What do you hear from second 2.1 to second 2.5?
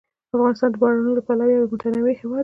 هېواد دی.